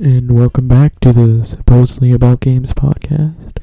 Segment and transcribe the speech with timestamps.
[0.00, 3.58] and welcome back to the supposedly about games podcast.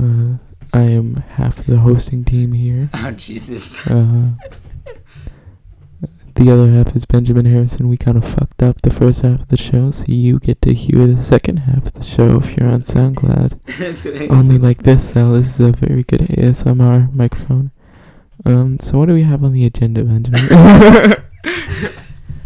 [0.00, 0.38] Uh,
[0.72, 2.88] I am half of the hosting team here.
[2.94, 3.84] Oh Jesus!
[3.84, 4.30] Uh,
[6.36, 7.88] the other half is Benjamin Harrison.
[7.88, 10.72] We kind of fucked up the first half of the show, so you get to
[10.72, 14.30] hear the second half of the show if you're on SoundCloud.
[14.30, 15.32] Only like this, though.
[15.32, 17.72] This is a very good ASMR microphone.
[18.46, 20.46] Um, so what do we have on the agenda, Benjamin?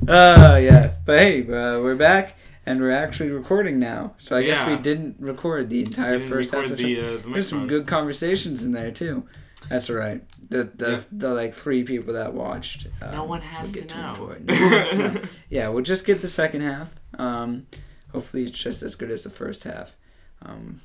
[0.09, 2.37] Oh yeah, but hey, uh, we're back
[2.67, 4.15] and we're actually recording now.
[4.19, 7.49] So I guess we didn't record the entire first half of the uh, the There's
[7.49, 9.27] some good conversations in there too.
[9.69, 10.23] That's all right.
[10.51, 11.01] The the, Yeah.
[11.11, 12.87] the like three people that watched.
[13.01, 14.37] Um, No one has will to know.
[14.45, 15.23] No has to know.
[15.51, 16.91] Yeah, we'll just get the second half.
[17.19, 17.67] Um,
[18.13, 19.97] hopefully it's just as good as the first half.
[20.43, 20.81] Um,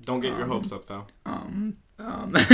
[0.00, 1.06] Don't get your Um, hopes up though.
[1.26, 2.32] um, um,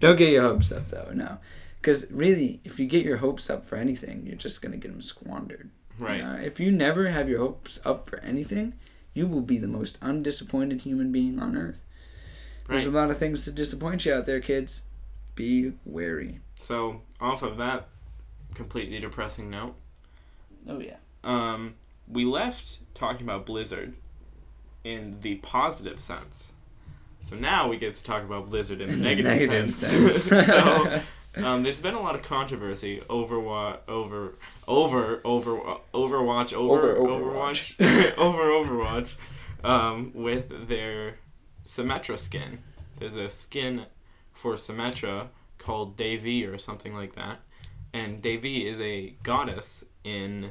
[0.00, 1.10] don't get your hopes up though.
[1.14, 1.38] No,
[1.80, 5.02] because really, if you get your hopes up for anything, you're just gonna get them
[5.02, 5.70] squandered.
[5.98, 6.22] You Right.
[6.22, 6.38] know?
[6.42, 8.74] If you never have your hopes up for anything,
[9.14, 11.84] you will be the most undisappointed human being on earth.
[12.68, 14.84] There's a lot of things to disappoint you out there, kids.
[15.34, 16.40] Be wary.
[16.60, 17.88] So off of that
[18.54, 19.74] completely depressing note,
[20.66, 20.96] Oh yeah.
[21.22, 21.74] um,
[22.08, 23.94] we left talking about Blizzard
[24.82, 26.52] in the positive sense.
[27.20, 30.24] So now we get to talk about Blizzard in the negative, sense.
[30.46, 31.00] so
[31.36, 34.34] um, there's been a lot of controversy over what over
[34.68, 35.56] over over
[35.92, 38.16] Overwatch over Over Overwatch.
[38.18, 39.16] Over Overwatch
[39.62, 41.16] um, with their
[41.66, 42.58] Symmetra skin.
[42.98, 43.86] There's a skin
[44.32, 47.40] for Symmetra called Devi or something like that,
[47.92, 50.50] and Devi is a goddess in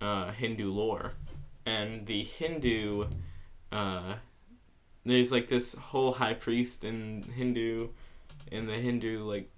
[0.00, 1.12] uh, Hindu lore,
[1.64, 3.06] and the Hindu
[3.72, 4.14] uh,
[5.04, 7.88] there's like this whole high priest in Hindu
[8.50, 9.50] in the Hindu like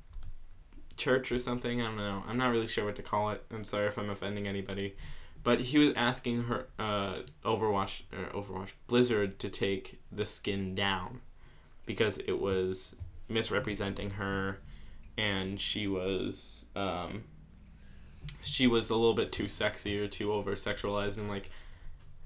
[0.96, 1.80] church or something.
[1.80, 2.24] I don't know.
[2.26, 3.44] I'm not really sure what to call it.
[3.50, 4.96] I'm sorry if I'm offending anybody.
[5.42, 11.20] But he was asking her uh, Overwatch or Overwatch Blizzard to take the skin down
[11.84, 12.96] because it was
[13.28, 14.58] misrepresenting her
[15.16, 17.24] and she was um,
[18.42, 21.50] she was a little bit too sexy or too over sexualized and like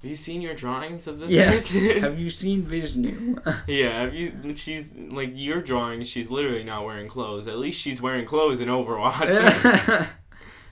[0.01, 1.51] have you seen your drawings of this Yeah.
[1.51, 2.01] person?
[2.01, 3.35] have you seen Vishnu?
[3.67, 4.55] Yeah, have you?
[4.55, 6.03] She's like your drawing.
[6.03, 7.47] She's literally not wearing clothes.
[7.47, 9.21] At least she's wearing clothes in Overwatch.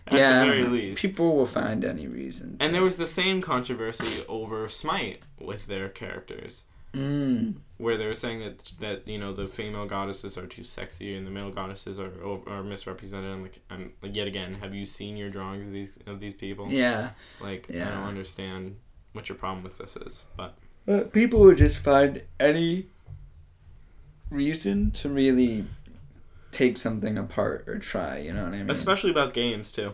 [0.07, 0.39] At yeah.
[0.39, 1.01] the very least.
[1.01, 2.57] People will find any reason.
[2.57, 6.63] To, And there was the same controversy over Smite with their characters,
[6.95, 7.57] Mm.
[7.77, 11.27] where they were saying that that you know the female goddesses are too sexy and
[11.27, 12.11] the male goddesses are
[12.47, 13.31] are misrepresented.
[13.31, 16.33] I'm like, I'm like, yet again, have you seen your drawings of these of these
[16.33, 16.65] people?
[16.71, 17.11] Yeah.
[17.39, 18.77] Like, I don't understand
[19.13, 20.55] what your problem with this is, but
[20.87, 22.87] Uh, people would just find any
[24.29, 25.65] reason to really
[26.51, 28.17] take something apart or try.
[28.19, 28.69] You know what I mean?
[28.69, 29.93] especially about games too.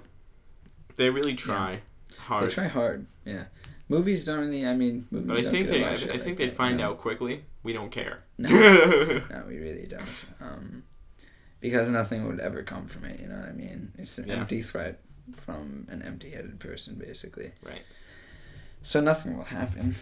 [0.95, 1.81] They really try
[2.17, 2.45] hard.
[2.45, 3.05] They try hard.
[3.25, 3.45] Yeah.
[3.89, 4.65] Movies don't really.
[4.65, 5.27] I mean, movies.
[5.27, 6.79] But I don't think they, lot I, of shit I like think they that, find
[6.79, 6.91] you know?
[6.91, 7.43] out quickly.
[7.63, 8.23] We don't care.
[8.37, 8.49] No.
[9.29, 10.25] No, we really don't.
[10.41, 10.83] Um,
[11.59, 13.19] because nothing would ever come from it.
[13.19, 13.91] You know what I mean?
[13.97, 14.35] It's an Yeah.
[14.35, 15.01] empty threat
[15.33, 17.51] from an empty-headed person, basically.
[17.63, 17.81] Right.
[18.85, 19.95] So nothing will happen.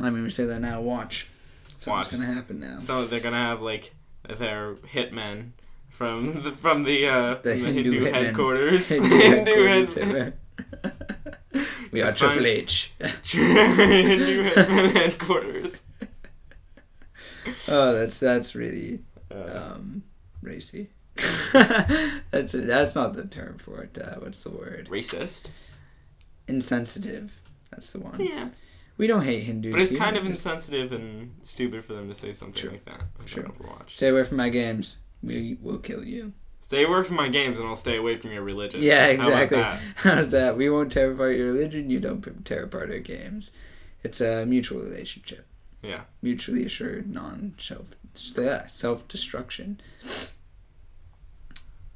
[0.00, 0.80] I mean, we say that now.
[0.80, 1.28] Watch.
[1.80, 2.10] Something's Watch.
[2.10, 2.80] gonna happen now.
[2.80, 3.94] so they're gonna have like
[4.28, 5.50] their hitmen
[5.90, 8.88] from the, from the uh, The from the Hindu Hindu, headquarters.
[8.88, 10.14] Hindu Hindu headquarters,
[11.92, 12.92] we are Triple H.
[13.24, 15.82] Hindu headmen headquarters.
[17.68, 20.02] Oh, that's that's really Uh, um,
[20.42, 20.88] racy.
[22.32, 23.98] that's that's not the term for it.
[23.98, 24.88] Uh, what's the word?
[24.90, 25.46] racist.
[26.46, 27.30] Insensitive.
[27.78, 28.18] That's the one.
[28.18, 28.48] Yeah.
[28.96, 29.70] We don't hate Hindus.
[29.70, 32.70] But it's here, kind of just insensitive and stupid for them to say something True.
[32.70, 32.96] like that.
[32.96, 33.44] about True.
[33.44, 33.90] Overwatch.
[33.90, 34.98] Stay away from my games.
[35.22, 36.32] We will kill you.
[36.62, 38.82] Stay away from my games, and I'll stay away from your religion.
[38.82, 39.58] Yeah, How about exactly.
[39.58, 39.80] that?
[39.96, 40.56] How's that?
[40.56, 41.88] We won't tear apart your religion.
[41.88, 43.52] You don't tear apart our games.
[44.02, 45.46] It's a mutual relationship.
[45.80, 46.02] Yeah.
[46.20, 47.54] Mutually assured, non
[48.16, 49.80] self destruction.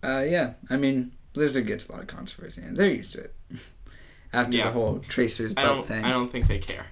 [0.04, 0.52] Uh, yeah.
[0.70, 3.34] I mean, Blizzard gets a lot of controversy, and they're used to it.
[4.32, 4.66] After Yeah.
[4.66, 6.04] the whole Tracer's butt thing.
[6.04, 6.86] I don't think they care.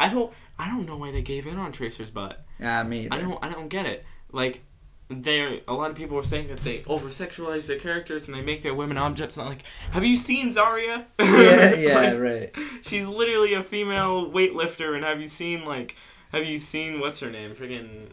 [0.00, 0.32] I don't.
[0.58, 2.44] I don't know why they gave in on Tracer's butt.
[2.58, 3.14] Yeah, me either.
[3.14, 3.44] I don't.
[3.44, 4.04] I don't get it.
[4.32, 4.62] Like,
[5.10, 8.42] they a lot of people were saying that they over sexualize their characters and they
[8.42, 9.36] make their women objects.
[9.36, 11.04] And I'm like, have you seen Zarya?
[11.20, 12.54] yeah, yeah, Like, right.
[12.82, 15.94] She's literally a female weightlifter, and have you seen like,
[16.32, 17.54] have you seen what's her name?
[17.54, 18.08] Friggin'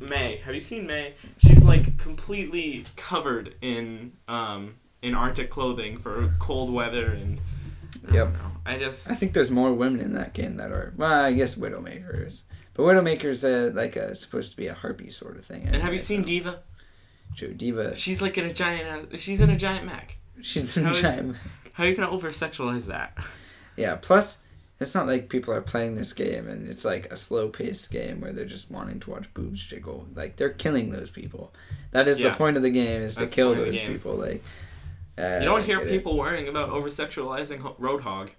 [0.00, 0.40] Mei.
[0.44, 1.14] Have you seen Mei?
[1.38, 7.40] She's like completely covered in um in Arctic clothing for cold weather and.
[8.08, 8.24] I Yep.
[8.24, 8.50] don't know.
[8.64, 10.92] I just I think there's more women in that game that are.
[10.96, 12.44] Well, I guess Widowmaker is.
[12.74, 15.62] But Widowmaker's uh, like a, supposed to be a harpy sort of thing.
[15.66, 16.60] and have you seen so- D.Va?
[17.36, 17.94] True, D.Va.
[17.96, 19.18] She's like in a giant.
[19.20, 20.16] She's in a giant mech.
[20.40, 21.36] She's in How is giant.
[21.72, 23.16] How are you gonna over sexualize that?
[23.76, 23.96] Yeah.
[23.96, 24.42] Plus,
[24.78, 28.20] it's not like people are playing this game and it's like a slow paced game
[28.20, 30.06] where they're just wanting to watch boobs jiggle.
[30.14, 31.54] Like they're killing those people.
[31.92, 32.30] That is Yeah.
[32.30, 34.14] the point of the game is to That's the kill point of the those people.
[34.16, 34.42] Like.
[35.18, 35.88] Uh, You don't hear it.
[35.88, 38.30] people worrying about over sexualizing ho- Roadhog.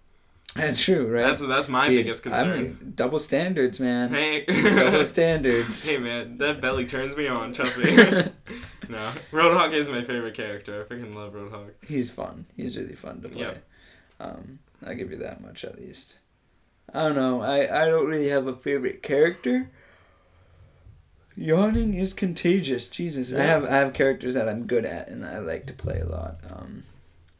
[0.55, 1.21] That's true, right?
[1.27, 2.61] That's that's my Jeez, biggest I concern.
[2.63, 4.09] mean, double standards, man.
[4.09, 5.85] Hey, double standards.
[5.87, 7.53] hey man, that belly turns me on.
[7.53, 7.85] Trust me.
[8.89, 10.81] no, Roadhog is my favorite character.
[10.85, 11.69] I freaking love Roadhog.
[11.87, 12.47] He's fun.
[12.57, 13.41] He's really fun to play.
[13.43, 13.63] Yep.
[14.19, 16.19] Um, I'll give you that much at least.
[16.93, 17.41] I don't know.
[17.41, 19.69] I, I don't really have a favorite character.
[21.35, 22.87] Yawning is contagious.
[22.87, 25.99] Jesus, I have I have characters that I'm good at and I like to play
[25.99, 26.39] a lot.
[26.49, 26.83] Um,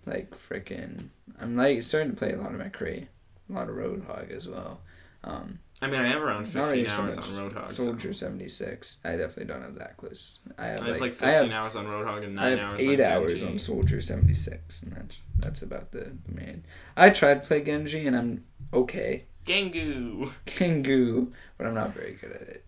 [0.06, 1.10] like frickin'
[1.40, 3.08] I'm like starting to play a lot of McCree,
[3.50, 4.80] a lot of Roadhog as well.
[5.24, 7.74] Um, I mean, I have around not really 15 so hours much on Roadhog.
[7.74, 9.00] so- Soldier seventy six.
[9.04, 10.40] I definitely don't have that close.
[10.58, 12.50] I have I have like, like I 15 have hours on Roadhog and 9 I
[12.52, 16.34] have hours eight on hours on Soldier seventy six, and that's that's about the, the
[16.34, 16.64] main.
[16.96, 20.32] I tried to play Genji, and I'm okay, Gengu.
[20.46, 22.66] Kengu, but I'm not very good at it.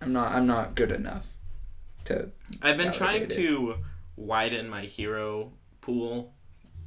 [0.00, 1.26] I'm not I'm not good enough
[2.06, 2.30] to.
[2.62, 3.76] I've been trying to
[4.16, 6.32] widen my hero pool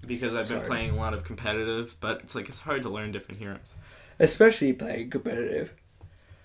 [0.06, 0.68] because I've It's been hard.
[0.68, 3.74] playing a lot of competitive, but it's like it's hard to learn different heroes.
[4.20, 5.74] Especially playing competitive.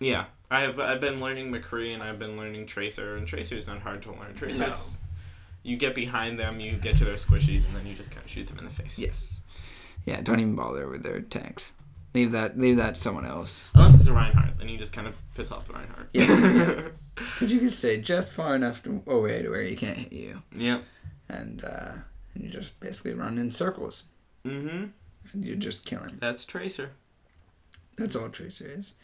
[0.00, 4.02] Yeah, I've I've been learning McCree and I've been learning Tracer, and Tracer's not hard
[4.02, 4.34] to learn.
[4.34, 4.98] Tracer's
[5.62, 8.30] you get behind them, you get to their squishies, and then you just kind of
[8.30, 8.98] shoot them in the face.
[8.98, 9.40] Yes.
[10.04, 11.72] Yeah, don't even bother with their tanks.
[12.14, 13.70] Leave that leave that to someone else.
[13.74, 16.08] Unless it's a Reinhardt, then you just kind of piss off the Reinhardt.
[16.12, 20.12] Yeah, Because you can stay just far enough to, away to where he can't hit
[20.12, 20.80] you, yeah.
[21.28, 21.92] and uh,
[22.34, 24.04] and you just basically run in circles,
[24.46, 24.84] Mm-hmm.
[25.32, 26.18] and you just kill him.
[26.20, 26.90] That's Tracer.
[27.96, 28.94] That's all Tracer is.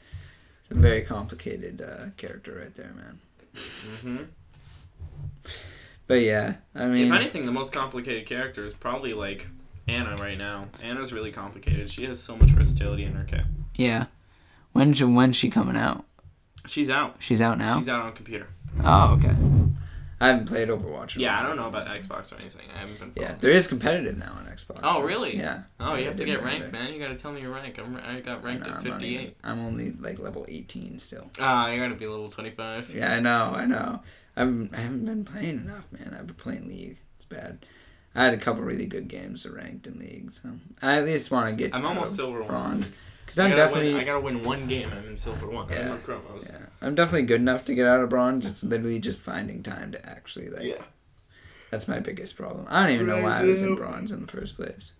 [0.63, 3.19] It's a very complicated uh, character right there, man.
[3.55, 4.17] Mm-hmm.
[6.07, 9.49] But yeah, I mean, if anything, the most complicated character is probably like
[9.91, 10.69] Ana right now.
[10.83, 11.91] Ana's really complicated.
[11.91, 13.43] She has so much versatility in her kit.
[13.75, 14.07] yeah.
[14.73, 16.05] When she, when's she coming out?
[16.65, 17.17] She's out.
[17.19, 17.77] She's out now.
[17.79, 18.47] She's out on computer.
[18.85, 19.35] oh, okay.
[20.21, 21.17] I haven't played Overwatch.
[21.17, 22.67] Yeah, I don't know about Xbox or anything.
[22.73, 23.13] I haven't been.
[23.21, 24.79] Yeah, there is competitive now on Xbox.
[24.85, 25.37] Oh, really?
[25.37, 25.63] Yeah.
[25.81, 26.73] Oh, you I have to get ranked, either.
[26.73, 26.93] man.
[26.93, 27.79] You gotta tell me your rank.
[27.79, 29.11] I'm, I got ranked I know, at I'm 58.
[29.21, 31.29] even- I'm only like level 18 still.
[31.41, 32.95] Ah, you gotta be level 25.
[32.95, 34.01] Yeah, I know, I know.
[34.37, 36.15] I'm, I haven't been playing enough, man.
[36.17, 36.99] I've been playing League.
[37.17, 37.65] It's bad.
[38.15, 40.51] I had a couple really good games ranked in League, so
[40.83, 41.75] I at least want to get.
[41.75, 42.49] I'm almost silver one.
[42.49, 42.93] bronze
[43.25, 43.93] because I I'm gotta definitely.
[43.95, 44.91] Win, I gotta win one game.
[44.93, 45.67] I'm in silver one.
[45.67, 45.97] I'm Yeah.
[46.05, 46.49] promos.
[46.51, 48.47] yeah, I'm definitely good enough to get out of bronze.
[48.51, 50.65] It's literally just finding time to actually like.
[50.65, 50.83] Yeah.
[51.71, 52.67] That's my biggest problem.
[52.69, 54.93] I don't even know why I was in bronze in the first place.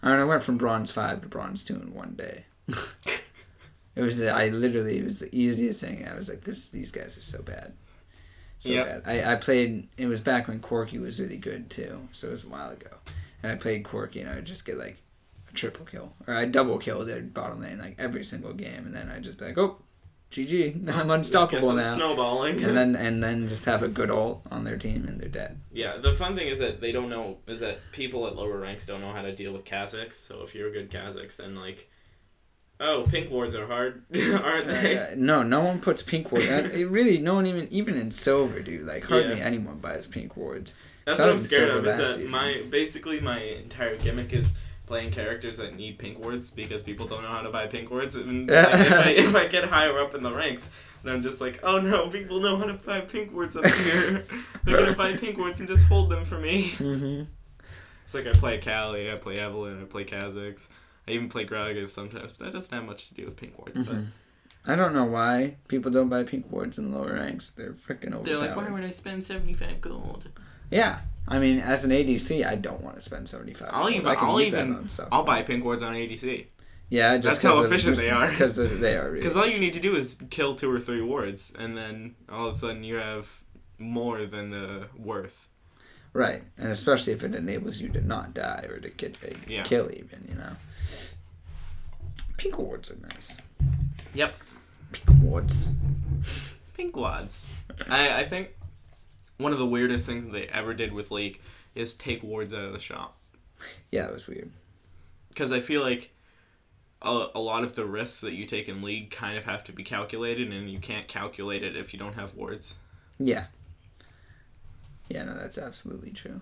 [0.00, 2.44] I mean, I went from bronze five to bronze two in one day.
[3.96, 6.06] it was I literally it was the easiest thing.
[6.06, 7.72] I was like, this these guys are so bad,
[8.64, 9.04] so Yep.
[9.04, 9.10] bad.
[9.24, 9.88] I I played.
[9.96, 12.90] It was back when Corki was really good too, so it was a while ago.
[13.42, 14.96] And I played Corki, and I would just get like
[15.48, 18.94] a triple kill, or I double kill their bottom lane like every single game, and
[18.94, 19.76] then I just be like, oh,
[20.32, 21.94] GG, I'm unstoppable I'm now.
[21.94, 22.62] Snowballing.
[22.64, 25.60] And then and then just have a good ult on their team, and they're dead.
[25.72, 28.86] yeah, the fun thing is that they don't know is that people at lower ranks
[28.86, 30.14] don't know how to deal with Kha'Zix.
[30.14, 31.90] So if you're a good Kha'Zix, then like,
[32.80, 34.98] oh, pink wards are hard, aren't they?
[34.98, 36.46] Uh, no, no one puts pink wards.
[36.46, 38.82] Uh, really, no one even even in silver, dude.
[38.82, 39.44] Like hardly Yeah.
[39.44, 40.76] anyone buys pink wards.
[41.04, 41.86] That's what I'm scared of.
[41.86, 42.30] Is that season.
[42.30, 44.50] my basically my entire gimmick is
[44.86, 48.16] playing characters that need pink wards because people don't know how to buy pink wards.
[48.16, 50.68] And like, if, I, if I get higher up in the ranks,
[51.02, 54.26] then I'm just like, oh no, people know how to buy pink wards up here.
[54.64, 56.70] They're gonna buy pink wards and just hold them for me.
[56.72, 57.24] Mm-hmm.
[58.04, 60.68] It's like I play Kali, I play Evelynn, I play Kha'Zix.
[61.06, 63.76] I even play Gragas sometimes, but that doesn't have much to do with pink wards.
[63.76, 64.06] Mhm.
[64.66, 67.50] I don't know why people don't buy pink wards in the lower ranks.
[67.50, 68.24] They're freaking overpowered.
[68.24, 70.28] they're like, why would I spend seventy five gold?
[70.70, 73.68] Yeah, I mean, as an ADC, I don't want to spend seventy five.
[73.72, 74.86] I'll even- I can I'll even-.
[75.12, 76.46] I'll buy pink wards on ADC.
[76.88, 78.28] Yeah, just That's how efficient just they are.
[78.28, 79.10] Because they are.
[79.14, 82.48] Because all you need to do is kill two or three wards, and then all
[82.48, 83.42] of a sudden you have
[83.78, 85.48] more than the worth.
[86.14, 89.64] Right, and especially if it enables you to not die or to get a Yeah.
[89.64, 90.56] kill, even you know.
[92.36, 93.38] Pink wards are nice.
[94.14, 94.34] Yep.
[94.92, 95.70] Pink wards.
[96.74, 97.44] Pink wads.
[97.88, 98.50] I, I think
[99.38, 101.40] one of the weirdest things that they ever did with League
[101.74, 103.16] is take wards out of the shop.
[103.90, 104.50] Yeah, it was weird.
[105.28, 106.12] Because I feel like
[107.02, 109.72] a, a lot of the risks that you take in League kind of have to
[109.72, 112.76] be calculated, and you can't calculate it if you don't have wards.
[113.18, 113.46] Yeah.
[115.08, 116.40] Yeah, no, that's absolutely true.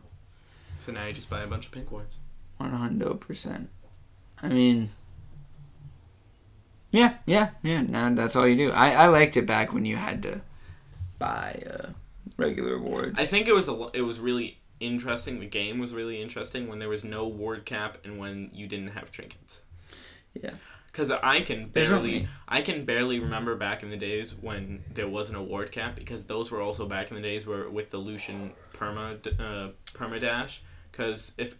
[0.78, 2.18] So now you just buy a bunch of pink wards.
[2.58, 3.68] One hundred percent.
[4.42, 4.90] I mean,
[6.90, 7.82] yeah, yeah, yeah.
[7.82, 8.70] Now that's all you do.
[8.70, 10.40] I I liked it back when you had to
[11.18, 11.90] buy uh,
[12.36, 13.20] regular awards.
[13.20, 15.40] I think it was a it was really interesting.
[15.40, 18.88] The game was really interesting when there was no ward cap and when you didn't
[18.88, 19.62] have trinkets.
[20.40, 20.54] Yeah.
[20.92, 25.38] Because I can barely, I can barely remember back in the days when there wasn't
[25.38, 28.52] a ward cap because those were also back in the days where with the Lucian
[28.74, 30.62] perma uh, perma dash.
[30.90, 31.54] Because if,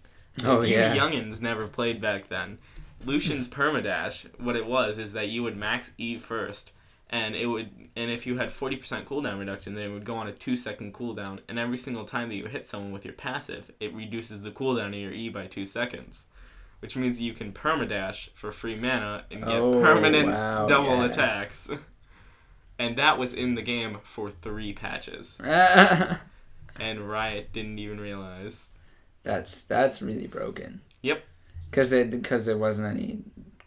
[0.45, 0.95] Oh, you yeah.
[0.97, 2.59] youngins never played back then,
[3.05, 6.73] Lucian's permadash, what it was is that you would max E first,
[7.11, 10.15] and it would, and if you had forty percent cooldown reduction, then it would go
[10.15, 13.15] on a two second cooldown, and every single time that you hit someone with your
[13.15, 16.27] passive, it reduces the cooldown of your E by two seconds,
[16.83, 21.05] which means you can permadash for free mana and get Oh, permanent wow, double yeah.
[21.07, 21.71] attacks.
[22.79, 28.69] And that was in the game for three patches, and Riot didn't even realize.
[29.23, 30.81] that's that's really broken.
[31.03, 31.23] Yep.
[31.71, 33.21] Because it because there wasn't any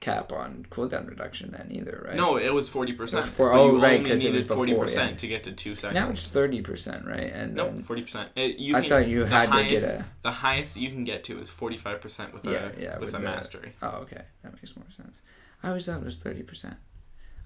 [0.06, 2.16] cap on cooldown reduction then either, right?
[2.16, 3.26] No, it was forty percent.
[3.26, 5.18] It was for- oh, you right, only 'cause it was needed forty before, percent yeah.
[5.18, 5.96] to get to two seconds.
[5.96, 7.32] Now it's thirty percent, right?
[7.34, 8.30] And no, then forty percent.
[8.36, 10.06] You I can- thought you the had to get highest- a.
[10.24, 13.12] The highest you can get to is forty five percent with a Yeah, yeah, with,
[13.12, 13.74] with a the- mastery.
[13.82, 15.22] Oh, okay, that makes more sense.
[15.64, 16.76] I always thought it was thirty percent.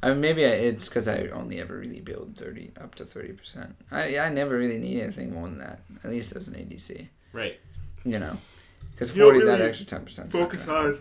[0.02, 3.34] I mean, maybe I, it's because I only ever really build thirty up to thirty
[3.34, 3.76] percent.
[3.92, 5.80] I I never really need anything more than that.
[6.04, 7.60] At least as an ADC, Right.
[8.06, 8.38] you know,
[8.92, 10.32] because You don't forty that extra ten percent.
[10.34, 11.00] Focus on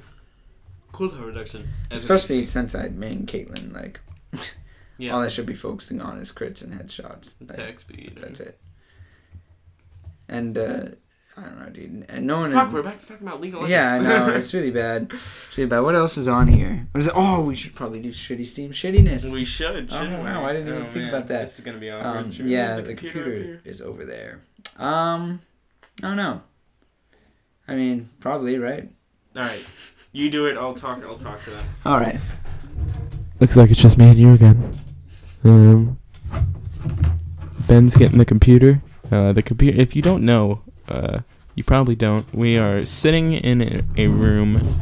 [0.93, 1.69] cooldown reduction.
[1.91, 4.01] Especially since I main Caitlyn, like
[4.99, 5.13] yeah.
[5.13, 7.35] all I should be focusing on is crits and headshots.
[7.41, 8.19] Like, attack speed.
[8.21, 8.59] that's it.
[10.29, 10.83] And uh,
[11.37, 12.07] I don't know, dude.
[12.09, 12.53] And no one.
[12.53, 13.71] Fuck, we're back to talking about League of Legends.
[13.73, 14.35] Yeah, I know.
[14.37, 15.09] It's really bad.
[15.13, 15.81] It's really bad.
[15.81, 16.87] What else is on here?
[16.93, 17.13] What is it?
[17.17, 19.33] Oh, we should probably do shitty Steam shittiness.
[19.33, 19.89] we should.
[19.93, 20.45] Oh, wow.
[20.45, 21.45] I didn't even Oh, think man, about that.
[21.47, 22.27] This is gonna be awkward.
[22.41, 24.41] Um, yeah, move the up computer is over there.
[24.79, 25.41] Um,
[26.03, 26.43] I don't know.
[27.67, 28.89] I mean, probably right.
[29.37, 29.65] All right,
[30.13, 30.57] you do it.
[30.57, 31.03] I'll talk.
[31.05, 31.65] I'll talk to them.
[31.85, 32.19] All right.
[33.41, 34.77] Looks like it's just me and you again.
[35.45, 35.99] Um,
[37.67, 38.83] Ben's getting the computer.
[39.11, 39.81] Uh, the computer.
[39.81, 41.21] If you don't know, uh,
[41.55, 42.33] you probably don't.
[42.35, 44.79] We are sitting in a, a room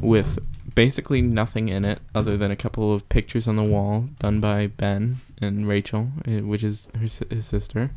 [0.00, 0.38] with
[0.74, 4.66] basically nothing in it other than a couple of pictures on the wall done by
[4.66, 7.90] Ben and Rachel, eh, which is her his sister.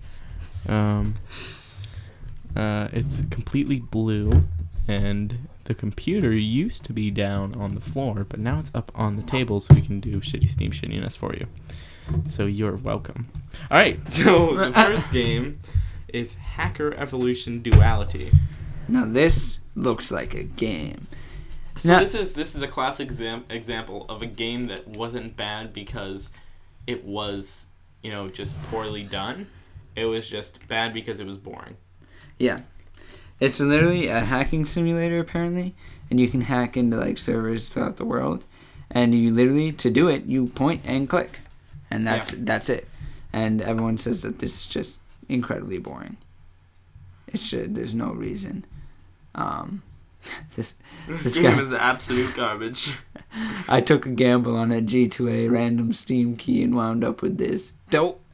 [0.67, 1.15] Um,
[2.55, 4.45] uh, it's completely blue,
[4.87, 9.15] and the computer used to be down on the floor, but now it's up on
[9.17, 11.45] the table, so we can do shitty Steam shittiness for you.
[12.27, 13.27] So you're welcome.
[13.69, 15.59] All right, so the first game
[16.07, 18.31] is Hacker Evolution Duality.
[18.87, 21.05] Now this looks like a game.
[21.77, 25.37] So Now- this is this is a classic exam- example of a game that wasn't
[25.37, 26.31] bad because
[26.87, 27.67] it was
[28.01, 29.45] you know just poorly done.
[29.95, 31.77] It was just bad because it was boring.
[32.39, 32.61] Yeah.
[33.39, 35.75] It's literally a hacking simulator apparently,
[36.09, 38.45] and you can hack into like servers throughout the world.
[38.91, 41.39] And you literally to do it, you point and click.
[41.91, 42.87] And that's that's it.
[43.31, 46.17] And everyone says that this is just incredibly boring.
[47.27, 47.75] It should.
[47.75, 48.65] there's no reason.
[49.35, 49.83] Um
[50.55, 50.75] this
[51.07, 52.93] This, This game guy- is absolute garbage.
[53.69, 57.73] I took a gamble on a G2A random Steam key and wound up with this.
[57.91, 58.19] Dope.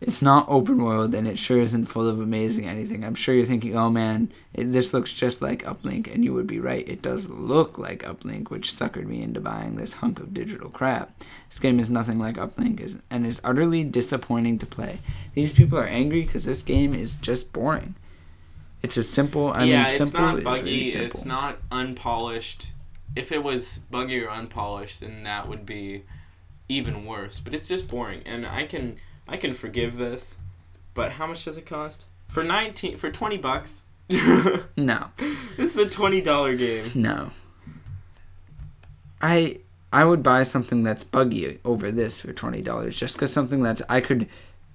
[0.00, 3.04] It's not open world and it sure isn't full of amazing anything.
[3.04, 6.46] I'm sure you're thinking, oh man, it, this looks just like Uplink, and you would
[6.46, 6.88] be right.
[6.88, 11.10] It does look like Uplink, which suckered me into buying this hunk of digital crap.
[11.48, 15.00] This game is nothing like Uplink is, and is utterly disappointing to play.
[15.34, 17.96] These people are angry because this game is just boring.
[18.82, 19.52] It's as simple.
[19.52, 20.62] I yeah, mean, it's simple not buggy.
[20.62, 22.70] really it's not unpolished.
[23.16, 26.04] If it was buggy or unpolished, then that would be
[26.68, 27.40] even worse.
[27.40, 30.36] But it's just boring, and I can I can forgive this.
[30.94, 32.04] But how much does it cost?
[32.28, 33.84] For nineteen for twenty bucks.
[34.76, 35.08] No.
[35.56, 36.86] This is a twenty dollar game.
[36.94, 37.30] no.
[39.20, 39.58] I
[39.92, 43.82] I would buy something that's buggy over this for twenty dollars, just because something that's
[43.88, 44.28] I could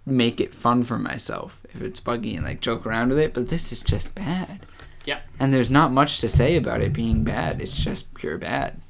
[0.06, 3.34] make it fun for myself if it's buggy and like joke around with it.
[3.34, 4.66] But this is just bad.
[5.06, 5.22] Yeah.
[5.40, 7.62] And there's not much to say about it being bad.
[7.62, 8.82] It's just pure bad.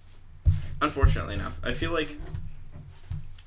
[0.81, 2.17] Unfortunately enough, I feel like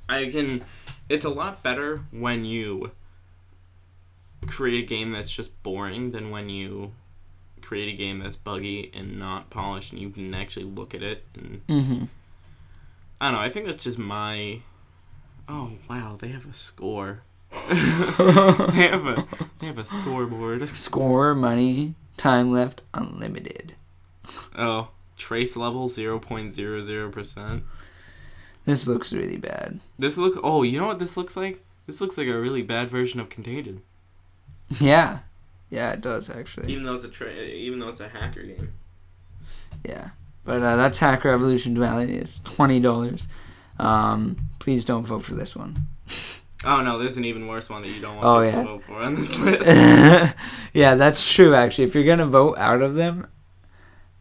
[0.09, 0.63] I can
[1.09, 2.91] it's a lot better when you
[4.47, 6.93] create a game that's just boring than when you
[7.63, 11.25] create a game that's buggy and not polished and you can actually look at it
[11.35, 12.05] and mm-hmm.
[13.21, 14.61] I don't know, I think that's just my
[15.49, 17.23] Oh wow, they have a score.
[17.69, 19.27] they have a
[19.59, 20.77] they have a scoreboard.
[20.77, 23.75] Score, money, time left, unlimited.
[24.57, 27.63] Oh, trace level 0.00%.
[28.67, 29.81] This looks really bad.
[29.99, 30.37] This looks.
[30.43, 31.65] Oh, you know what this looks like?
[31.87, 33.81] This looks like a really bad version of Contagion.
[34.81, 35.21] Yeah.
[35.71, 36.71] Yeah, it does actually.
[36.71, 38.73] Even though it's a tra- even though it's a hacker game.
[39.85, 40.11] Yeah.
[40.45, 42.17] But uh, that's Hacker Evolution Duality.
[42.17, 43.29] It's twenty dollars.
[43.79, 45.87] Um, please don't vote for this one.
[46.65, 48.67] Oh no, there's an even worse one that you don't want Oh, people yeah.
[48.67, 49.67] to vote for on this list.
[50.73, 51.55] yeah, that's true.
[51.55, 53.29] Actually, if you're gonna vote out of them,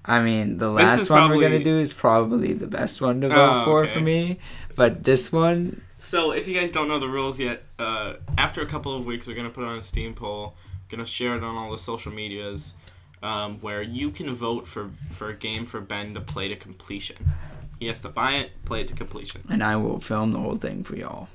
[0.08, 3.62] I mean, the last one we're gonna do is probably the best one to vote
[3.62, 3.94] Oh, for okay.
[3.94, 4.40] for me.
[4.76, 8.66] But this one, So, if you guys don't know the rules yet, uh, after a
[8.68, 10.56] couple of weeks, we're gonna put on a Steam poll.
[10.90, 12.76] Gonna share it on all the social medias,
[13.24, 17.18] um, where you can vote for for a game for Ben to play to completion.
[17.80, 19.42] He has to buy it, play it to completion.
[19.50, 21.28] and I will film the whole thing for y'all.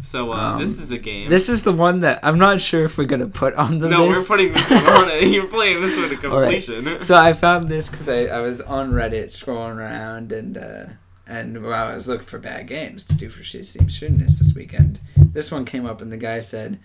[0.00, 1.28] So, uh, Um, this is a game.
[1.28, 4.06] This is the one that I'm not sure if we're gonna put on the no,
[4.06, 4.20] list.
[4.20, 5.24] we're putting this one on it.
[5.34, 6.62] You're playing this one to All right.
[6.62, 7.00] completion.
[7.02, 10.84] so I found this because I, I was on Reddit scrolling around and uh,
[11.26, 15.00] and while I was looking for bad games to do for Shit Seems this weekend,
[15.16, 16.78] this one came up and the guy said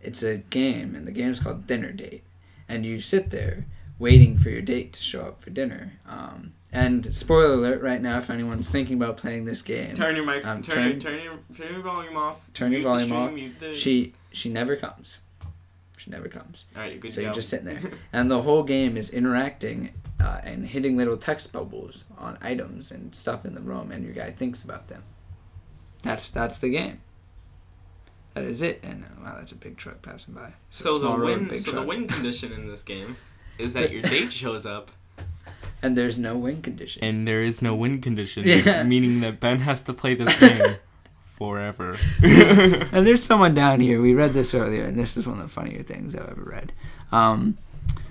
[0.00, 2.22] it's a game and the game's called Dinner Date,
[2.68, 3.66] and you sit there
[3.98, 5.94] waiting for your date to show up for dinner.
[6.08, 10.24] Um, and spoiler alert right now, if anyone's thinking about playing this game, Turn your
[10.24, 10.46] mic.
[10.46, 12.40] Um, turn, your, turn- turn your turn your volume off.
[12.54, 13.58] Turn your volume stream, off.
[13.60, 15.20] the- she she never comes.
[15.96, 16.66] She never comes.
[16.74, 17.80] All right, good so you're just sitting there,
[18.12, 23.14] and the whole game is interacting uh, and hitting little text bubbles on items and
[23.14, 25.02] stuff in the room, and your guy thinks about them.
[26.02, 27.00] That's that's the game.
[28.34, 28.80] That is it.
[28.82, 30.52] And uh, wow, that's a big truck passing by.
[30.68, 33.16] It's So the win, so the win condition in this game
[33.58, 34.90] is that your date shows up,
[35.82, 37.02] and there's no win condition.
[37.04, 38.82] and there is no win condition, Yeah.
[38.94, 40.76] meaning that Ben has to play this game
[41.38, 41.96] forever.
[42.22, 44.00] And there's someone down here.
[44.00, 46.72] We read this earlier, and this is one of the funnier things I've ever read.
[47.12, 47.56] Um,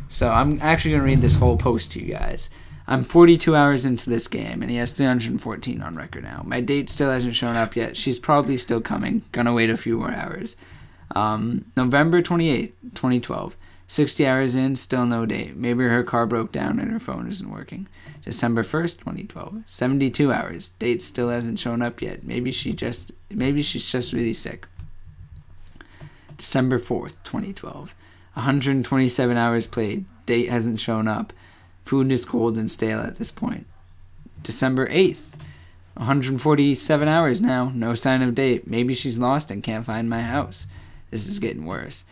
[0.07, 2.49] so I'm actually going to read this whole post to you guys.
[2.87, 6.41] I'm 42 hours into this game, and he has 314 on record now.
[6.45, 7.95] My date still hasn't shown up yet.
[7.95, 9.21] She's probably still coming.
[9.31, 10.55] Gonna wait a few more hours.
[11.15, 13.55] Um, November 28th, 2012.
[13.89, 15.55] 60 hours in, still no date.
[15.55, 17.87] Maybe her car broke down and her phone isn't working.
[18.23, 19.63] December 1st, 2012.
[19.65, 20.69] 72 hours.
[20.77, 22.23] Date still hasn't shown up yet.
[22.23, 24.67] Maybe she just maybe she's just really sick.
[26.37, 27.95] December 4th, 2012.
[28.35, 30.05] 127 hours played.
[30.27, 31.33] Date hasn't shown up.
[31.83, 33.65] Food is cold and stale at this point.
[34.43, 35.33] December 8th.
[35.95, 37.71] 147 hours now.
[37.73, 38.67] No sign of date.
[38.67, 40.67] Maybe she's lost and can't find my house.
[41.09, 42.05] This is getting worse.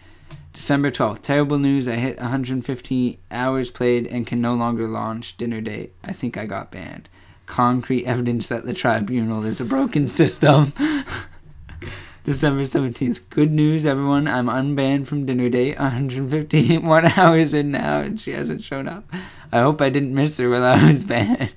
[0.58, 1.22] December 12th.
[1.22, 1.88] Terrible news.
[1.88, 5.94] I hit 150 hours played and can no longer launch dinner date.
[6.04, 7.10] I think I got banned.
[7.46, 10.74] Concrete evidence that the tribunal is a broken system.
[12.24, 13.30] December 17th.
[13.30, 14.28] Good news, everyone.
[14.28, 15.78] I'm unbanned from dinner date.
[15.78, 19.08] 151 hours in now, and she hasn't shown up.
[19.52, 21.56] I hope I didn't miss her while I was banned.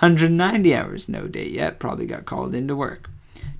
[0.00, 1.78] 190 hours, no date yet.
[1.78, 3.08] Probably got called into work.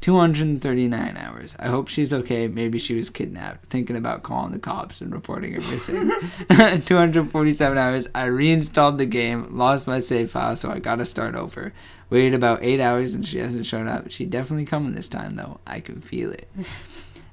[0.04, 1.56] 239 hours.
[1.58, 2.46] I hope she's okay.
[2.46, 3.70] Maybe she was kidnapped.
[3.70, 6.12] Thinking about calling the cops and reporting her missing.
[6.84, 8.06] 247 hours.
[8.14, 11.72] I reinstalled the game, lost my save file, so I gotta start over.
[12.10, 14.10] Waited about 8 hours and she hasn't shown up.
[14.10, 15.58] She definitely coming this time, though.
[15.66, 16.48] I can feel it.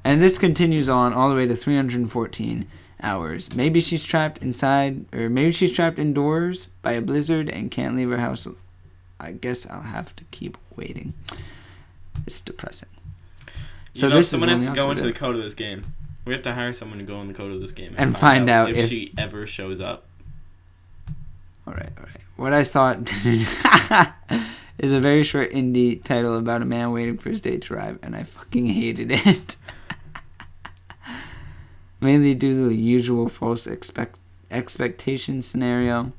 [0.04, 2.68] And this continues on all the way to 314
[3.04, 3.54] hours.
[3.54, 8.10] Maybe she's trapped inside, or maybe she's trapped indoors by a blizzard and can't leave
[8.10, 8.48] her house.
[9.20, 11.14] I guess I'll have to keep waiting.
[12.26, 12.90] It's depressing.
[13.94, 15.16] So this is someone one has to go into did.
[15.16, 15.94] the code of this game.
[16.26, 18.50] We have to hire someone to go in the code of this game And find
[18.50, 20.06] out if, if- she ever shows up.
[21.68, 22.18] All right, all right.
[22.38, 23.12] What I thought
[24.80, 28.00] is a very short indie title about a man waiting for his date to arrive,
[28.02, 29.58] and I fucking hated it.
[32.02, 34.18] Mainly due to the usual false expect
[34.50, 36.12] expectation scenario.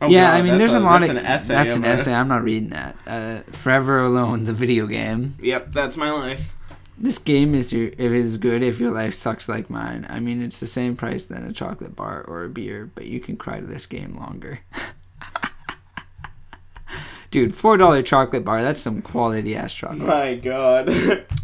[0.00, 1.54] Oh, yeah, I mean, there's a, lot that's of an essay.
[1.54, 2.12] that's an essay.
[2.12, 2.96] I'm not reading that.
[3.06, 5.34] Uh, Forever Alone, the video game.
[5.40, 6.50] Yep, that's my life.
[6.98, 10.06] This game is your if is good if your life sucks like mine.
[10.08, 13.20] I mean, it's the same price than a chocolate bar or a beer, but you
[13.20, 14.60] can cry to this game longer.
[17.30, 18.62] Dude, four dollar chocolate bar.
[18.62, 20.06] That's some quality ass chocolate.
[20.06, 21.26] My God.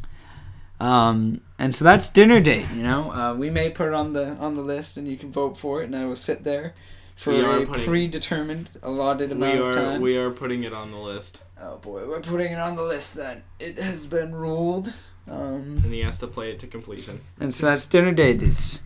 [0.83, 2.67] Um, and so that's dinner date.
[2.75, 5.31] You know, uh, we may put it on the on the list, and you can
[5.31, 6.75] vote for it, and I will sit there
[7.23, 10.01] for We are a putting- predetermined allotted we amount of time.
[10.01, 13.15] we are putting it on the list, oh boy, we're putting it on the list.
[13.15, 14.93] Then it has been ruled.
[15.31, 17.21] Um, and he has to play it to completion.
[17.39, 18.43] And so that's Dinner Date.
[18.43, 18.83] It's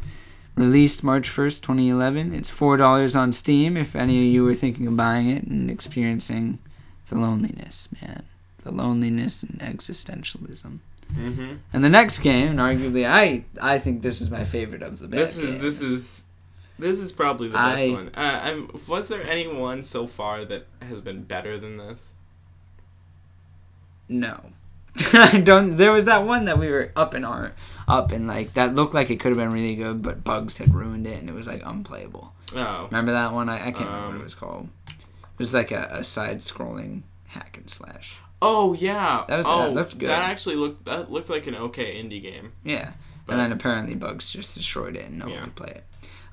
[0.54, 2.34] released March 1st, 2011.
[2.34, 6.58] It's $4 on Steam if any of you were thinking of buying it and experiencing
[7.08, 8.24] the loneliness, man.
[8.64, 10.80] The loneliness and existentialism.
[11.14, 11.54] Mm-hmm.
[11.72, 15.06] And the next game, and arguably, I I think this is my favorite of the
[15.06, 16.24] bad This is this is
[16.78, 18.08] this is probably the best one.
[18.14, 22.08] Uh, I'm, was there any one so far that has been better than this?
[24.08, 24.52] No.
[25.12, 25.76] I don't.
[25.76, 27.52] There was that one that we were up in our
[27.86, 30.74] up and like that looked like it could have been really good, but bugs had
[30.74, 32.32] ruined it and it was like unplayable.
[32.54, 33.48] Oh, Remember that one?
[33.48, 34.68] I, I can't remember what Um, it was called.
[34.88, 38.16] It was like a, a side scrolling hack and slash.
[38.40, 39.24] Oh yeah.
[39.28, 40.08] That was- oh, that looked good.
[40.08, 42.52] That actually looked that looked like an okay indie game.
[42.64, 42.92] Yeah.
[43.26, 45.34] But- and then apparently bugs just destroyed it and no Yeah.
[45.40, 45.84] one could play it.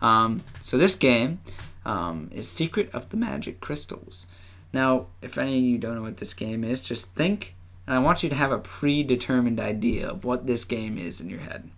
[0.04, 1.40] Um, so this game
[1.86, 4.28] um, is Secret of the Magic Crystals.
[4.74, 7.56] Now, if any of you don't know what this game is, just think,
[7.88, 11.30] and I want you to have a predetermined idea of what this game is in
[11.30, 11.70] your head.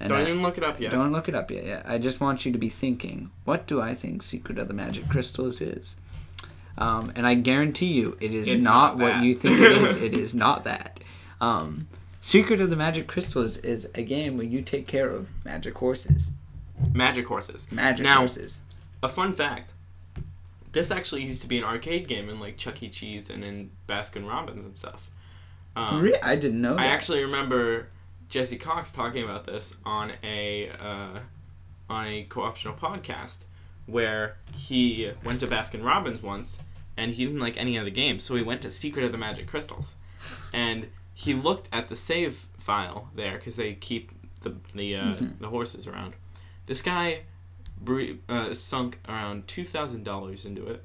[0.00, 0.90] And Don't I- even look it up yet.
[0.92, 1.64] don't look it up yet.
[1.64, 4.74] Yeah, I just want you to be thinking, what do I think Secret of the
[4.74, 5.96] Magic Crystals is?
[6.76, 9.96] Um, and I guarantee you, it is It's not, not what you think it is.
[10.08, 11.00] It is not that.
[11.40, 11.88] Um,
[12.20, 16.30] Secret of the Magic Crystals is a game where you take care of magic horses.
[16.92, 17.70] Magic horses.
[17.70, 18.62] Magic Now- horses.
[19.02, 19.72] A fun fact.
[20.72, 22.88] This actually used to be an arcade game in like Chuck E.
[22.88, 25.10] Cheese and in Baskin Robbins and stuff.
[25.76, 26.80] Um, Re- I didn't know that.
[26.82, 27.88] I actually remember
[28.28, 31.20] Jesse Cox talking about this on a uh,
[31.88, 33.38] on a co-optional podcast
[33.86, 36.58] where he went to Baskin Robbins once
[36.96, 39.18] and he didn't like any of the games, so he went to Secret of the
[39.18, 39.94] Magic Crystals,
[40.52, 44.10] and he looked at the save file there because they keep
[44.42, 45.40] the the uh, Mm-hmm.
[45.40, 46.14] the horses around.
[46.68, 47.22] This guy
[48.28, 50.84] uh, sunk around two thousand dollars into it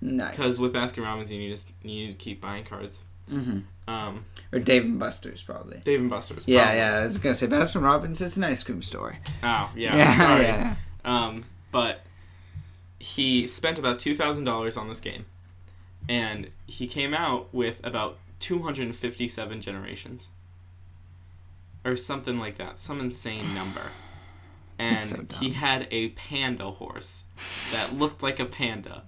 [0.00, 0.30] nice.
[0.30, 3.00] because with Baskin Robbins you need to you need to keep buying cards.
[3.28, 5.80] hmm Um, Or Dave and Buster's, probably.
[5.84, 6.46] Dave and Buster's.
[6.46, 6.78] Yeah, probably.
[6.78, 6.94] yeah.
[6.98, 9.18] I was gonna say Baskin Robbins is an ice cream store.
[9.42, 10.42] Oh yeah, yeah, sorry.
[10.44, 10.76] yeah.
[11.04, 12.02] Um, but
[13.00, 15.24] he spent about two thousand dollars on this game,
[16.08, 20.28] and he came out with about two hundred and fifty-seven generations,
[21.84, 23.82] or something like that, some insane number.
[24.80, 27.24] And so he had a panda horse
[27.72, 29.02] that looked like a panda.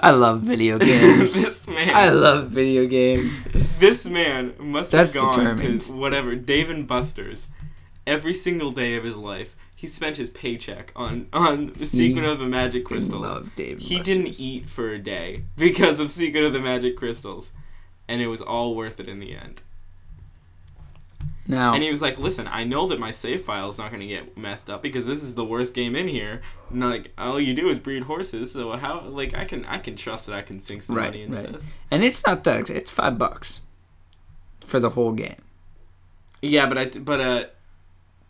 [0.00, 1.34] I love video games.
[1.34, 3.42] this man, I love video games.
[3.80, 5.80] this man must That's have gone determined.
[5.82, 7.48] to whatever Dave and Buster's
[8.06, 9.56] every single day of his life.
[9.74, 13.22] He spent his paycheck on on the Secret of the Magic Crystals.
[13.22, 14.16] love Dave and he Buster's.
[14.16, 17.52] didn't eat for a day because of Secret of the Magic Crystals,
[18.06, 19.62] and it was all worth it in the end.
[21.50, 24.00] Now, And he was like, "Listen, I know that my save file is not going
[24.02, 26.42] to get messed up because this is the worst game in here.
[26.70, 29.00] And like, all you do is breed horses, so how?
[29.08, 31.52] Like, I can I can trust that I can sink some Right, money into right.
[31.52, 31.70] this.
[31.90, 32.68] and it's not that.
[32.68, 33.62] It's five bucks
[34.60, 35.40] for the whole game.
[36.42, 37.44] Yeah, but I but uh,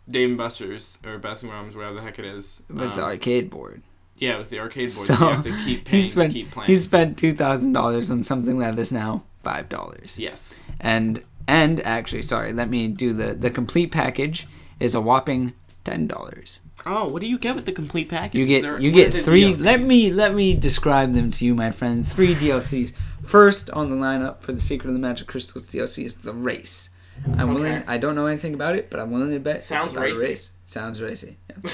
[0.09, 2.61] Dave and Buster's or Baskin Robbins, whatever the heck it is.
[2.69, 3.81] It was the um, arcade board.
[4.17, 6.51] yeah, with the arcade board, So, you have to keep He paying to spent keep
[6.51, 6.67] playing.
[6.67, 10.17] he spent two thousand dollars on something that is now five dollars.
[10.17, 10.53] yes.
[10.79, 14.47] And and actually, sorry, let me do the the complete package
[14.79, 16.59] is a whopping ten dollars.
[16.85, 18.39] Oh, what do you get with the complete package?
[18.39, 19.43] You get there- you get three.
[19.51, 19.63] DLCs?
[19.65, 22.07] Let me let me describe them to you, my friend.
[22.07, 22.93] Three DLCs.
[23.23, 26.91] First on the lineup for the Secret of the Magic Crystals DLC is the race.
[27.37, 27.83] I'm willing.
[27.85, 30.25] I don't know anything about it, but I'm willing to bet Sounds it's about racy.
[30.25, 30.53] a race.
[30.65, 31.37] Sounds racy.
[31.49, 31.71] Yeah.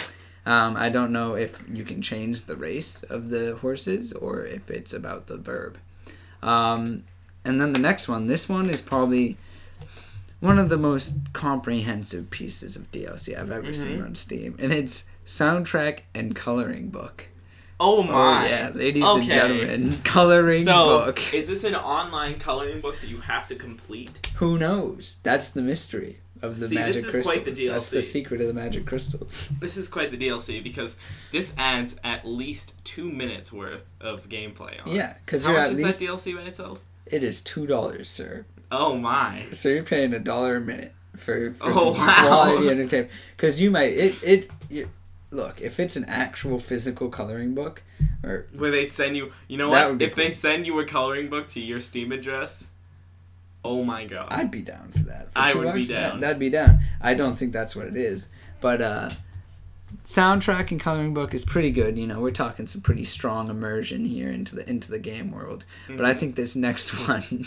[0.48, 4.72] um, I don't know if you can change the race of the horses or if
[4.72, 5.78] it's about the verb.
[6.42, 7.04] Um,
[7.44, 8.26] and then the next one.
[8.28, 9.38] This one is probably
[10.46, 14.06] one of the most comprehensive pieces of DLC I've ever seen Mhm.
[14.06, 17.30] on Steam, and it's soundtrack and coloring book.
[17.80, 18.46] Oh my!
[18.46, 21.34] Oh yeah, ladies and gentlemen, coloring So, book.
[21.34, 24.30] is this an online coloring book that you have to complete?
[24.36, 25.18] Who knows?
[25.24, 27.26] That's the mystery of the See, this magic is crystals.
[27.26, 27.70] quite the DLC.
[27.74, 29.50] That's the secret of the magic crystals.
[29.60, 30.96] This is quite the DLC because
[31.34, 34.96] this adds at least two minutes worth of gameplay on.
[34.96, 36.80] Yeah, because How you're much at is least that DLC by itself?
[37.06, 38.46] it is two dollars, sir.
[38.72, 39.46] Oh my!
[39.52, 42.26] So you're paying a dollar a minute for, for Oh, some wow.
[42.28, 43.12] quality entertainment.
[43.38, 44.90] Because you might it it you,
[45.32, 47.84] look if it's an actual physical coloring book
[48.24, 49.92] or Where they send you, you know what?
[49.92, 52.68] would If they send you a coloring book to your Steam address,
[53.64, 54.28] oh my god!
[54.32, 55.32] I'd be down for that.
[55.32, 56.20] For I would be bucks, that- down.
[56.22, 56.80] that'd be down.
[57.02, 58.28] I don't think that's what it is,
[58.62, 59.10] but uh,
[60.06, 61.98] soundtrack and coloring book is pretty good.
[61.98, 65.66] You know, we're talking some pretty strong immersion here into the into the game world.
[65.90, 66.18] But I Mhm.
[66.20, 67.46] think this next one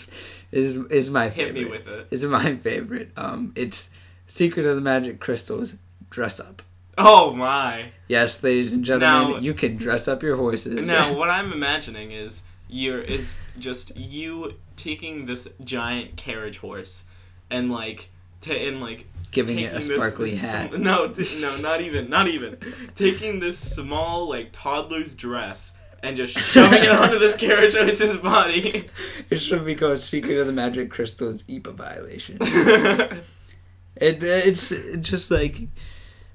[0.53, 1.57] is is my favorite.
[1.57, 2.07] Hit me with it.
[2.11, 3.11] Is my favorite.
[3.17, 3.91] Um, it's
[4.27, 5.77] Secret of the Magic Crystals
[6.11, 6.63] dress up.
[7.01, 7.93] Oh my!
[8.09, 10.89] Yes, ladies and gentlemen, Now- you can dress up your horses.
[10.89, 17.05] Now, what I'm imagining is you're is just you taking this giant carriage horse,
[17.51, 18.11] and like,
[18.43, 20.73] to and like giving it a this- sparkly this hat.
[20.73, 22.57] sm- no, t- no, not even, not even.
[22.95, 28.89] Taking this small like toddler's dress and just shoving it onto this carriage horse's body.
[29.31, 32.39] It should be called Secret of the Magic Crystals EPA violation.
[34.01, 35.61] It it's just like,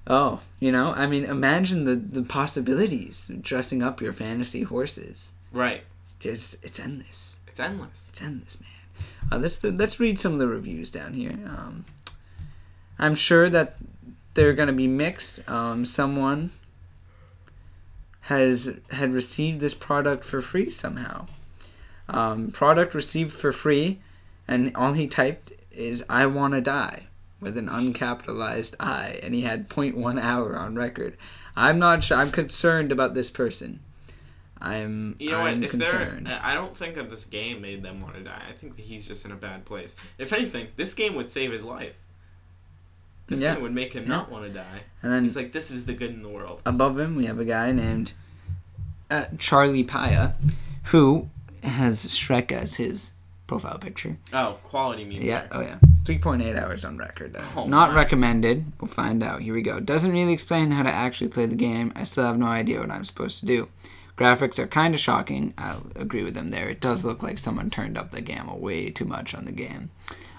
[0.06, 5.32] oh, you know, I mean, imagine the the possibilities dressing up your fantasy horses.
[5.51, 5.84] right.
[6.21, 7.36] It's it's endless.
[7.47, 8.08] It's endless.
[8.10, 8.69] It's endless, man.
[9.32, 11.32] Uh, let's let's read some of the reviews down here.
[11.45, 11.84] Um,
[12.99, 13.77] I'm sure that
[14.34, 15.47] they're gonna be mixed.
[15.49, 16.51] Um, someone
[18.21, 21.27] has had received this product for free somehow.
[22.08, 23.99] Um, product received for free,
[24.47, 27.08] and all he typed is "I wanna die"
[27.39, 31.17] with an uncapitalized I, and he had 0.1 hour on record.
[31.56, 32.17] I'm not sure.
[32.17, 33.82] I'm concerned about this person.
[34.60, 35.15] I'm.
[35.19, 35.65] You know I'm what?
[35.65, 36.29] If concerned.
[36.29, 38.43] I don't think that this game made them want to die.
[38.49, 39.95] I think that he's just in a bad place.
[40.17, 41.93] If anything, this game would save his life.
[43.27, 43.57] This Yeah.
[43.57, 44.09] would make him Yeah.
[44.09, 44.81] not want to die.
[45.01, 46.62] and then He's like, this is the good in the world.
[46.65, 48.13] above him we have a guy named
[49.12, 50.33] uh, Charlie Paya,
[50.86, 51.29] who
[51.62, 53.12] has Shrek as his
[53.47, 54.17] profile picture.
[54.33, 55.23] Oh, quality memes.
[55.25, 55.43] Yeah.
[55.51, 55.77] Oh yeah.
[56.03, 57.38] 3.8 hours on record.
[57.55, 57.95] Oh, Not my.
[57.95, 58.65] recommended.
[58.81, 59.41] We'll find out.
[59.41, 59.79] Here we go.
[59.79, 61.93] Doesn't really explain how to actually play the game.
[61.95, 63.69] I still have no idea what I'm supposed to do.
[64.17, 65.53] Graphics are kind of shocking.
[65.57, 66.67] I'll agree with them there.
[66.69, 69.91] It does look like someone turned up the gamma way too much on the game.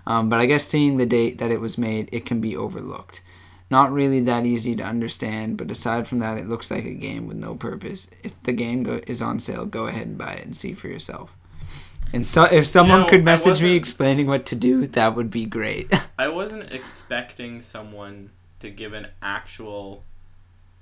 [0.07, 3.23] Um, but I guess seeing the date that it was made, it can be overlooked.
[3.71, 7.27] Not really that easy to understand, but aside from that, it looks like a game
[7.27, 8.11] with no purpose.
[8.23, 10.89] If the game go- is on sale, go ahead and buy it and see for
[10.89, 11.35] yourself.
[12.13, 15.47] And so, if someone know, could message me explaining what to do, that would be
[15.47, 15.93] great.
[16.19, 20.05] I wasn't expecting someone to give an actual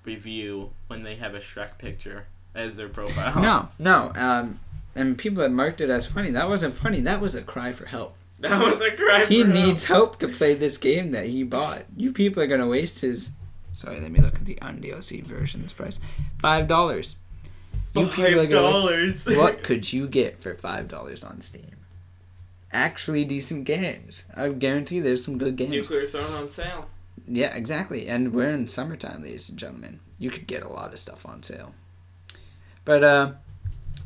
[0.04, 3.40] review when they have a Shrek picture as their profile.
[3.40, 4.12] no, no.
[4.14, 4.60] Um,
[4.94, 6.30] and people had marked it as funny.
[6.32, 7.00] That wasn't funny.
[7.00, 8.14] That was a cry for help.
[8.42, 11.84] That was a cry He needs help to play this game that he bought.
[11.96, 13.32] You people are gonna waste his.
[13.72, 16.00] Sorry, let me look at the un-DLC version's price.
[16.38, 17.16] Five dollars.
[17.94, 19.26] You people are Five dollars.
[19.26, 21.76] What could you get for five dollars on Steam?
[22.72, 24.24] Actually, decent games.
[24.34, 25.70] I guarantee there's some good games.
[25.70, 26.88] Nuclear Throne on sale.
[27.28, 28.08] Yeah, exactly.
[28.08, 30.00] And we're in summertime, ladies and gentlemen.
[30.18, 31.74] You could get a lot of stuff on sale.
[32.84, 33.32] But uh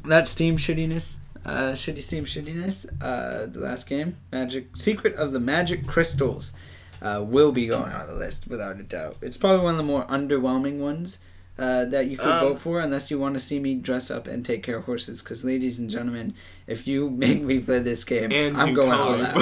[0.05, 5.41] that Steam shittiness, uh shitty Steam shittiness, uh the last game, Magic Secret of the
[5.41, 6.53] Magic Crystals,
[7.01, 9.17] uh, will be going on the list without a doubt.
[9.23, 11.21] It's probably one of the more underwhelming ones.
[11.59, 14.27] Uh, that you could Um, vote for unless you want to see me dress up
[14.27, 16.35] and take care of horses because ladies and gentlemen
[16.67, 19.35] if you make me play this game i'm going all out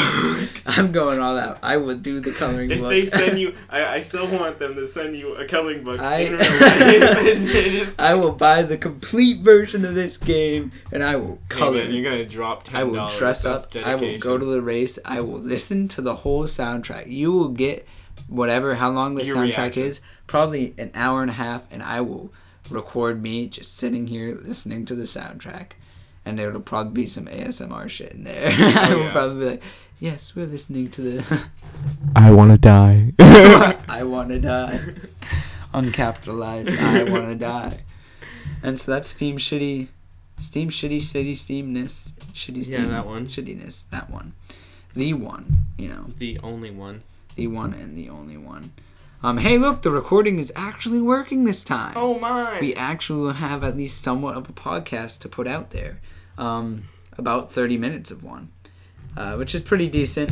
[0.66, 3.84] i'm going all out i will do the coloring If book they send you, I,
[3.96, 5.98] I still want them to send you a coloring book.
[5.98, 7.52] I- in real life.
[7.52, 11.58] They just- I will buy the complete version of this game and I will Hey,
[11.58, 11.78] color.
[11.78, 13.74] man, you're gonna drop ten I will dress up.
[13.84, 15.00] I will go to the race.
[15.04, 17.10] I will listen to the whole soundtrack.
[17.10, 17.88] You will get
[18.28, 19.82] whatever how long the Your soundtrack reaction.
[19.82, 22.32] is, probably an hour and a half, and I will
[22.70, 25.72] record me just sitting here listening to the soundtrack.
[26.24, 28.50] And there will probably be some ASMR shit in there.
[28.58, 29.12] I oh, will yeah.
[29.12, 29.62] probably be like,
[30.00, 31.40] "Yes, we're listening to the
[32.16, 33.12] I want to die.
[33.18, 34.80] I want to die."
[35.74, 36.78] Uncapitalized.
[36.78, 37.80] I want to die.
[38.62, 39.88] And so that's Steam shitty,
[40.38, 42.88] Steam shitty city Steamness, shitty Yeah, Steam.
[42.90, 43.26] that one.
[43.26, 43.90] Shittiness.
[43.90, 44.32] That one.
[44.94, 45.66] The one.
[45.76, 47.02] You know, The only one.
[47.34, 48.72] the one and the only one.
[49.24, 51.94] Um, hey, look, the recording is actually working this time.
[51.96, 52.58] Oh my!
[52.60, 56.02] We actually will have at least somewhat of a podcast to put out there.
[56.36, 56.82] Um,
[57.16, 58.52] about 30 minutes of one,
[59.16, 60.30] uh, which is pretty decent.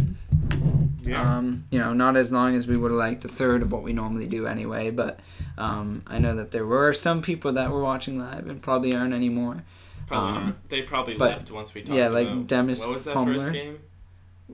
[1.01, 1.39] yeah.
[1.39, 3.83] Um, you know, not as long as we would have liked, a third of what
[3.83, 4.91] we normally do anyway.
[4.91, 5.21] But
[5.57, 9.15] um, I know that there were some people that were watching live and probably aren't
[9.15, 9.65] anymore.
[10.07, 10.69] probably um, not.
[10.69, 13.53] They probably but- left once we talked yeah, like about Demis what was that first
[13.53, 13.79] game?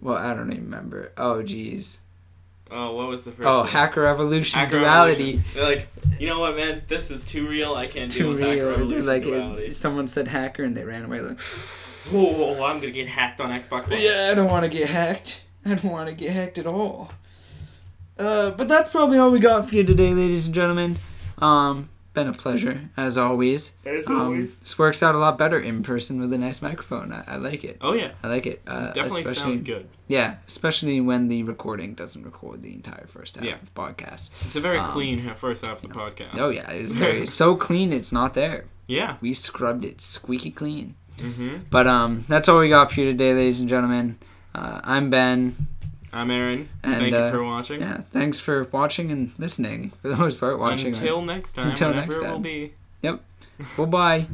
[0.00, 1.10] Well, I don't even remember.
[1.16, 2.02] Oh, jeez.
[2.70, 3.46] Oh, what was the first?
[3.48, 3.72] Oh, game?
[3.72, 5.22] Hacker Evolution Hacker Duality.
[5.34, 5.44] Evolution.
[5.54, 6.82] They're like, you know what, man?
[6.88, 7.74] This is too real.
[7.74, 8.64] I can't deal with Hacker real.
[8.64, 9.62] They're Evolution like, Duality.
[9.66, 11.40] it, someone said hacker and they ran away like,
[12.10, 14.00] Whoa, I'm gonna get hacked on Xbox Live.
[14.00, 15.42] yeah, I don't want to get hacked.
[15.64, 17.10] I don't want to get hacked at all.
[18.18, 20.96] Uh, but that's probably all we got for you today, ladies and gentlemen.
[21.38, 23.76] Um, been a pleasure as always.
[23.84, 24.54] As Um, always.
[24.58, 27.12] this works out a lot better in person with a nice microphone.
[27.12, 27.78] I, I like it.
[27.80, 28.62] Oh yeah, I like it.
[28.66, 29.88] Uh, definitely especially, sounds good.
[30.08, 33.54] Yeah, especially when the recording doesn't record the entire first half Yeah.
[33.54, 34.30] of the podcast.
[34.44, 36.34] It's a very Um, clean first half of the podcast.
[36.38, 37.92] Oh yeah, it's very so clean.
[37.92, 38.64] It's not there.
[38.86, 39.16] Yeah.
[39.20, 40.94] We scrubbed it squeaky clean.
[41.18, 41.56] Mm-hmm.
[41.70, 44.16] But um, that's all we got for you today, ladies and gentlemen.
[44.54, 45.54] Uh, I'm Ben.
[46.12, 46.68] I'm Aaron.
[46.82, 47.80] And, Thank uh, you for watching.
[47.80, 49.90] Yeah, thanks for watching and listening.
[50.02, 50.88] For the most part, watching.
[50.88, 52.42] Until next time, Until next it will time.
[52.42, 52.72] be.
[53.76, 54.18] Bye bye.